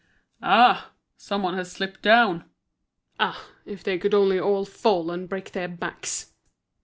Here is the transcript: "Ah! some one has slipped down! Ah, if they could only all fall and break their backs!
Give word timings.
"Ah! 0.41 0.93
some 1.15 1.43
one 1.43 1.53
has 1.55 1.71
slipped 1.71 2.01
down! 2.01 2.49
Ah, 3.19 3.39
if 3.67 3.83
they 3.83 3.99
could 3.99 4.15
only 4.15 4.39
all 4.39 4.65
fall 4.65 5.11
and 5.11 5.29
break 5.29 5.51
their 5.51 5.67
backs! 5.67 6.33